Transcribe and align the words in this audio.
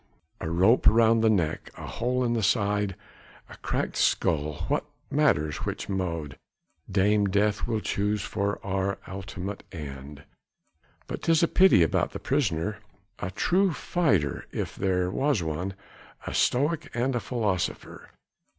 A 0.39 0.49
rope 0.49 0.87
round 0.87 1.23
the 1.23 1.29
neck, 1.29 1.69
a 1.77 1.85
hole 1.85 2.23
in 2.23 2.33
the 2.33 2.41
side, 2.41 2.95
a 3.49 3.57
cracked 3.57 3.95
skull! 3.97 4.65
what 4.67 4.83
matters 5.11 5.57
which 5.57 5.89
mode 5.89 6.37
Dame 6.89 7.25
Death 7.27 7.67
will 7.67 7.81
choose 7.81 8.23
for 8.23 8.59
our 8.65 8.97
ultimate 9.07 9.61
end. 9.71 10.23
But 11.05 11.21
'tis 11.21 11.43
a 11.43 11.47
pity 11.47 11.83
about 11.83 12.13
the 12.13 12.19
prisoner! 12.19 12.79
A 13.19 13.29
true 13.29 13.73
fighter 13.73 14.47
if 14.51 14.75
there 14.75 15.11
was 15.11 15.43
one, 15.43 15.75
a 16.25 16.33
stoic 16.33 16.89
and 16.95 17.15
a 17.15 17.19
philosopher. 17.19 18.09